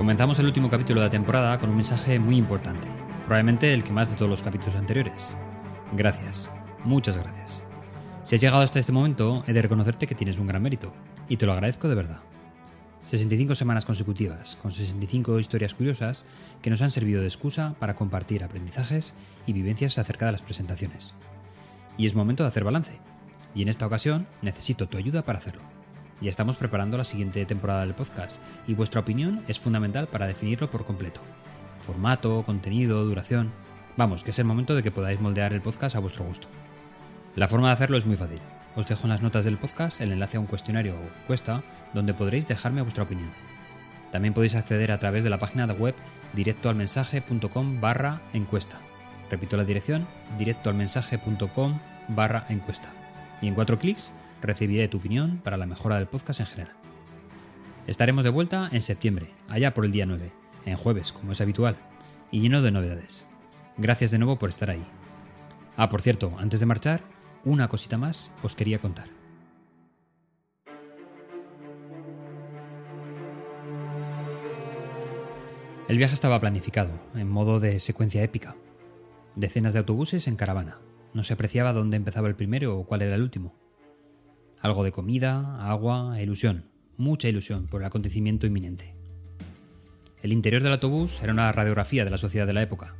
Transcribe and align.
Comenzamos 0.00 0.38
el 0.38 0.46
último 0.46 0.70
capítulo 0.70 1.02
de 1.02 1.08
la 1.08 1.10
temporada 1.10 1.58
con 1.58 1.68
un 1.68 1.76
mensaje 1.76 2.18
muy 2.18 2.38
importante, 2.38 2.88
probablemente 3.26 3.74
el 3.74 3.84
que 3.84 3.92
más 3.92 4.08
de 4.08 4.16
todos 4.16 4.30
los 4.30 4.42
capítulos 4.42 4.76
anteriores. 4.76 5.34
Gracias, 5.92 6.48
muchas 6.84 7.18
gracias. 7.18 7.62
Si 8.22 8.34
has 8.34 8.40
llegado 8.40 8.62
hasta 8.62 8.78
este 8.78 8.92
momento, 8.92 9.44
he 9.46 9.52
de 9.52 9.60
reconocerte 9.60 10.06
que 10.06 10.14
tienes 10.14 10.38
un 10.38 10.46
gran 10.46 10.62
mérito, 10.62 10.90
y 11.28 11.36
te 11.36 11.44
lo 11.44 11.52
agradezco 11.52 11.86
de 11.86 11.96
verdad. 11.96 12.20
65 13.02 13.54
semanas 13.54 13.84
consecutivas, 13.84 14.56
con 14.56 14.72
65 14.72 15.38
historias 15.38 15.74
curiosas 15.74 16.24
que 16.62 16.70
nos 16.70 16.80
han 16.80 16.90
servido 16.90 17.20
de 17.20 17.26
excusa 17.26 17.74
para 17.78 17.94
compartir 17.94 18.42
aprendizajes 18.42 19.14
y 19.44 19.52
vivencias 19.52 19.98
acerca 19.98 20.24
de 20.24 20.32
las 20.32 20.40
presentaciones. 20.40 21.12
Y 21.98 22.06
es 22.06 22.14
momento 22.14 22.42
de 22.42 22.48
hacer 22.48 22.64
balance, 22.64 22.98
y 23.54 23.60
en 23.60 23.68
esta 23.68 23.86
ocasión 23.86 24.26
necesito 24.40 24.88
tu 24.88 24.96
ayuda 24.96 25.26
para 25.26 25.40
hacerlo. 25.40 25.79
Ya 26.20 26.28
estamos 26.28 26.56
preparando 26.56 26.98
la 26.98 27.04
siguiente 27.04 27.44
temporada 27.46 27.80
del 27.80 27.94
podcast 27.94 28.40
y 28.66 28.74
vuestra 28.74 29.00
opinión 29.00 29.42
es 29.48 29.58
fundamental 29.58 30.06
para 30.06 30.26
definirlo 30.26 30.70
por 30.70 30.84
completo. 30.84 31.22
Formato, 31.86 32.42
contenido, 32.44 33.04
duración. 33.04 33.50
Vamos, 33.96 34.22
que 34.22 34.30
es 34.30 34.38
el 34.38 34.44
momento 34.44 34.74
de 34.74 34.82
que 34.82 34.90
podáis 34.90 35.20
moldear 35.20 35.54
el 35.54 35.62
podcast 35.62 35.96
a 35.96 36.00
vuestro 36.00 36.24
gusto. 36.24 36.46
La 37.36 37.48
forma 37.48 37.68
de 37.68 37.72
hacerlo 37.72 37.96
es 37.96 38.04
muy 38.04 38.16
fácil. 38.16 38.40
Os 38.76 38.86
dejo 38.86 39.04
en 39.04 39.10
las 39.10 39.22
notas 39.22 39.46
del 39.46 39.56
podcast 39.56 40.00
el 40.02 40.12
enlace 40.12 40.36
a 40.36 40.40
un 40.40 40.46
cuestionario 40.46 40.94
o 40.94 41.20
encuesta 41.22 41.62
donde 41.94 42.12
podréis 42.12 42.46
dejarme 42.46 42.82
vuestra 42.82 43.04
opinión. 43.04 43.30
También 44.12 44.34
podéis 44.34 44.56
acceder 44.56 44.92
a 44.92 44.98
través 44.98 45.24
de 45.24 45.30
la 45.30 45.38
página 45.38 45.66
de 45.66 45.72
web 45.72 45.94
directoalmensaje.com 46.34 47.80
barra 47.80 48.20
encuesta. 48.34 48.78
Repito 49.30 49.56
la 49.56 49.64
dirección, 49.64 50.06
directoalmensaje.com 50.38 51.78
barra 52.08 52.44
encuesta. 52.48 52.90
Y 53.40 53.48
en 53.48 53.54
cuatro 53.54 53.78
clics 53.78 54.10
recibiré 54.42 54.88
tu 54.88 54.98
opinión 54.98 55.40
para 55.42 55.56
la 55.56 55.66
mejora 55.66 55.96
del 55.96 56.06
podcast 56.06 56.40
en 56.40 56.46
general. 56.46 56.76
Estaremos 57.86 58.24
de 58.24 58.30
vuelta 58.30 58.68
en 58.72 58.82
septiembre, 58.82 59.30
allá 59.48 59.74
por 59.74 59.84
el 59.84 59.92
día 59.92 60.06
9, 60.06 60.30
en 60.66 60.76
jueves, 60.76 61.12
como 61.12 61.32
es 61.32 61.40
habitual, 61.40 61.76
y 62.30 62.40
lleno 62.40 62.62
de 62.62 62.70
novedades. 62.70 63.26
Gracias 63.76 64.10
de 64.10 64.18
nuevo 64.18 64.38
por 64.38 64.50
estar 64.50 64.70
ahí. 64.70 64.84
Ah, 65.76 65.88
por 65.88 66.02
cierto, 66.02 66.32
antes 66.38 66.60
de 66.60 66.66
marchar, 66.66 67.00
una 67.44 67.68
cosita 67.68 67.96
más 67.96 68.30
os 68.42 68.54
quería 68.54 68.78
contar. 68.78 69.08
El 75.88 75.98
viaje 75.98 76.14
estaba 76.14 76.38
planificado, 76.38 76.92
en 77.16 77.28
modo 77.28 77.58
de 77.58 77.80
secuencia 77.80 78.22
épica. 78.22 78.54
Decenas 79.34 79.72
de 79.72 79.80
autobuses 79.80 80.28
en 80.28 80.36
caravana. 80.36 80.78
No 81.14 81.24
se 81.24 81.32
apreciaba 81.32 81.72
dónde 81.72 81.96
empezaba 81.96 82.28
el 82.28 82.36
primero 82.36 82.78
o 82.78 82.84
cuál 82.84 83.02
era 83.02 83.16
el 83.16 83.22
último. 83.22 83.59
Algo 84.60 84.84
de 84.84 84.92
comida, 84.92 85.56
agua 85.70 86.20
ilusión, 86.20 86.64
mucha 86.98 87.28
ilusión 87.28 87.66
por 87.66 87.80
el 87.80 87.86
acontecimiento 87.86 88.46
inminente. 88.46 88.94
El 90.22 90.34
interior 90.34 90.62
del 90.62 90.72
autobús 90.72 91.22
era 91.22 91.32
una 91.32 91.50
radiografía 91.50 92.04
de 92.04 92.10
la 92.10 92.18
sociedad 92.18 92.46
de 92.46 92.52
la 92.52 92.60
época. 92.60 92.94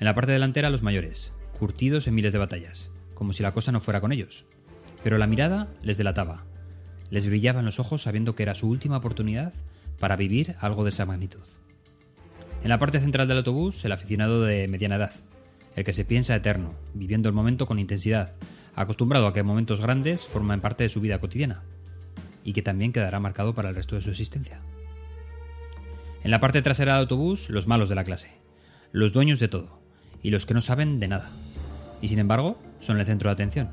En 0.00 0.06
la 0.06 0.14
parte 0.14 0.32
delantera 0.32 0.70
los 0.70 0.82
mayores, 0.82 1.34
curtidos 1.58 2.06
en 2.06 2.14
miles 2.14 2.32
de 2.32 2.38
batallas, 2.38 2.90
como 3.12 3.34
si 3.34 3.42
la 3.42 3.52
cosa 3.52 3.72
no 3.72 3.80
fuera 3.80 4.00
con 4.00 4.10
ellos. 4.10 4.46
Pero 5.04 5.18
la 5.18 5.26
mirada 5.26 5.68
les 5.82 5.98
delataba. 5.98 6.46
Les 7.10 7.26
brillaban 7.26 7.66
los 7.66 7.78
ojos 7.78 8.00
sabiendo 8.00 8.34
que 8.34 8.44
era 8.44 8.54
su 8.54 8.70
última 8.70 8.96
oportunidad 8.96 9.52
para 9.98 10.16
vivir 10.16 10.56
algo 10.60 10.82
de 10.82 10.90
esa 10.90 11.04
magnitud. 11.04 11.44
En 12.62 12.70
la 12.70 12.78
parte 12.78 13.00
central 13.00 13.28
del 13.28 13.36
autobús, 13.36 13.84
el 13.84 13.92
aficionado 13.92 14.40
de 14.40 14.66
mediana 14.66 14.96
edad, 14.96 15.12
el 15.76 15.84
que 15.84 15.92
se 15.92 16.06
piensa 16.06 16.34
eterno, 16.34 16.72
viviendo 16.94 17.28
el 17.28 17.34
momento 17.34 17.66
con 17.66 17.78
intensidad, 17.78 18.32
acostumbrado 18.74 19.26
a 19.26 19.32
que 19.32 19.42
momentos 19.42 19.80
grandes 19.80 20.26
forman 20.26 20.60
parte 20.60 20.84
de 20.84 20.90
su 20.90 21.00
vida 21.00 21.20
cotidiana, 21.20 21.62
y 22.44 22.52
que 22.52 22.62
también 22.62 22.92
quedará 22.92 23.20
marcado 23.20 23.54
para 23.54 23.68
el 23.68 23.74
resto 23.74 23.96
de 23.96 24.02
su 24.02 24.10
existencia. 24.10 24.60
En 26.24 26.30
la 26.30 26.40
parte 26.40 26.62
trasera 26.62 26.92
del 26.92 27.02
autobús, 27.02 27.50
los 27.50 27.66
malos 27.66 27.88
de 27.88 27.94
la 27.94 28.04
clase, 28.04 28.30
los 28.92 29.12
dueños 29.12 29.38
de 29.38 29.48
todo, 29.48 29.80
y 30.22 30.30
los 30.30 30.46
que 30.46 30.54
no 30.54 30.60
saben 30.60 31.00
de 31.00 31.08
nada, 31.08 31.30
y 32.00 32.08
sin 32.08 32.18
embargo 32.18 32.58
son 32.80 32.98
el 32.98 33.06
centro 33.06 33.28
de 33.28 33.34
atención. 33.34 33.70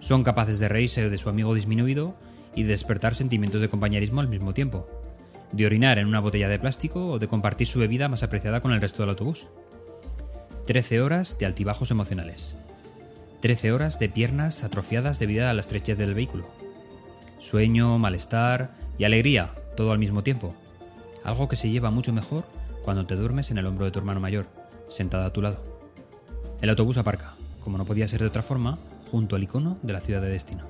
Son 0.00 0.22
capaces 0.22 0.58
de 0.58 0.68
reírse 0.68 1.10
de 1.10 1.18
su 1.18 1.28
amigo 1.28 1.54
disminuido 1.54 2.14
y 2.54 2.62
de 2.62 2.70
despertar 2.70 3.14
sentimientos 3.14 3.60
de 3.60 3.68
compañerismo 3.68 4.20
al 4.20 4.28
mismo 4.28 4.54
tiempo, 4.54 4.86
de 5.52 5.66
orinar 5.66 5.98
en 5.98 6.06
una 6.06 6.20
botella 6.20 6.48
de 6.48 6.58
plástico 6.58 7.08
o 7.10 7.18
de 7.18 7.28
compartir 7.28 7.66
su 7.66 7.78
bebida 7.78 8.08
más 8.08 8.22
apreciada 8.22 8.60
con 8.60 8.72
el 8.72 8.80
resto 8.80 9.02
del 9.02 9.10
autobús. 9.10 9.48
Trece 10.66 11.00
horas 11.00 11.38
de 11.38 11.46
altibajos 11.46 11.90
emocionales, 11.90 12.56
Trece 13.40 13.70
horas 13.70 14.00
de 14.00 14.08
piernas 14.08 14.64
atrofiadas 14.64 15.20
debido 15.20 15.46
a 15.48 15.52
la 15.52 15.60
estrechez 15.60 15.96
del 15.96 16.14
vehículo. 16.14 16.44
Sueño, 17.38 17.96
malestar 17.96 18.74
y 18.98 19.04
alegría, 19.04 19.54
todo 19.76 19.92
al 19.92 20.00
mismo 20.00 20.24
tiempo. 20.24 20.56
Algo 21.22 21.46
que 21.46 21.54
se 21.54 21.70
lleva 21.70 21.92
mucho 21.92 22.12
mejor 22.12 22.46
cuando 22.84 23.06
te 23.06 23.14
duermes 23.14 23.52
en 23.52 23.58
el 23.58 23.66
hombro 23.66 23.84
de 23.84 23.92
tu 23.92 24.00
hermano 24.00 24.18
mayor, 24.18 24.48
sentado 24.88 25.24
a 25.24 25.32
tu 25.32 25.40
lado. 25.40 25.62
El 26.60 26.70
autobús 26.70 26.98
aparca, 26.98 27.36
como 27.60 27.78
no 27.78 27.84
podía 27.84 28.08
ser 28.08 28.20
de 28.20 28.26
otra 28.26 28.42
forma, 28.42 28.80
junto 29.12 29.36
al 29.36 29.44
icono 29.44 29.78
de 29.82 29.92
la 29.92 30.00
ciudad 30.00 30.20
de 30.20 30.30
destino. 30.30 30.64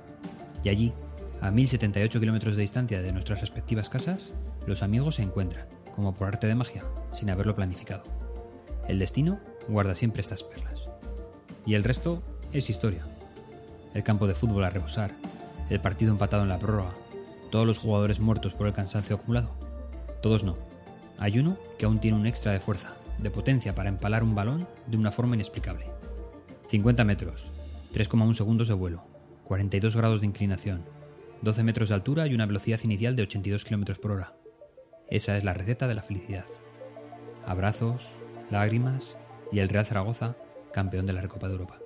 Y 0.63 0.69
allí, 0.69 0.93
a 1.41 1.51
1078 1.51 2.21
kilómetros 2.21 2.55
de 2.55 2.63
distancia 2.63 3.01
de 3.01 3.13
nuestras 3.13 3.41
respectivas 3.41 3.89
casas, 3.89 4.35
los 4.67 4.83
amigos 4.83 5.15
se 5.15 5.23
encuentran, 5.23 5.67
como 5.95 6.15
por 6.15 6.29
arte 6.29 6.47
de 6.47 6.55
magia, 6.55 6.85
sin 7.13 7.31
haberlo 7.31 7.57
planificado. 7.57 8.03
El 8.87 8.99
destino 8.99 9.41
guarda 9.69 9.95
siempre 9.95 10.21
estas 10.21 10.45
perlas. 10.45 10.91
Y 11.65 11.75
el 11.75 11.85
resto 11.85 12.23
es 12.53 12.71
historia. 12.71 13.05
El 13.95 14.03
campo 14.03 14.27
de 14.27 14.35
fútbol 14.35 14.65
a 14.65 14.71
rebosar, 14.71 15.13
el 15.69 15.81
partido 15.81 16.13
empatado 16.13 16.43
en 16.43 16.49
la 16.49 16.59
prórroga, 16.59 16.95
todos 17.51 17.67
los 17.67 17.79
jugadores 17.79 18.21
muertos 18.21 18.55
por 18.55 18.67
el 18.67 18.73
cansancio 18.73 19.17
acumulado. 19.17 19.51
Todos 20.23 20.45
no. 20.45 20.57
Hay 21.19 21.39
uno 21.39 21.59
que 21.79 21.87
aún 21.87 22.01
tiene 22.01 22.17
un 22.17 22.27
extra 22.27 22.53
de 22.53 22.61
fuerza, 22.61 22.95
de 23.19 23.31
potencia 23.31 23.75
para 23.75 23.89
empalar 23.89 24.23
un 24.23 24.35
balón 24.35 24.67
de 24.87 24.97
una 24.97 25.13
forma 25.13 25.35
inexplicable. 25.35 25.87
50 26.69 27.05
metros, 27.05 27.53
3,1 27.93 28.35
segundos 28.35 28.69
de 28.69 28.75
vuelo, 28.75 29.05
42 29.45 29.97
grados 29.97 30.21
de 30.21 30.27
inclinación, 30.27 30.85
12 31.43 31.63
metros 31.63 31.89
de 31.89 31.95
altura 31.95 32.27
y 32.27 32.35
una 32.35 32.47
velocidad 32.47 32.81
inicial 32.85 33.17
de 33.17 33.23
82 33.23 33.65
km 33.65 33.99
por 33.99 34.13
hora. 34.13 34.35
Esa 35.11 35.37
es 35.37 35.45
la 35.45 35.55
receta 35.55 35.87
de 35.87 35.95
la 35.95 36.03
felicidad. 36.03 36.45
Abrazos, 37.47 38.11
lágrimas 38.51 39.19
y 39.51 39.61
el 39.61 39.69
Real 39.69 39.87
Zaragoza, 39.87 40.37
campeón 40.73 41.07
de 41.07 41.15
la 41.15 41.23
Recopa 41.23 41.49
de 41.49 41.55
Europa. 41.55 41.79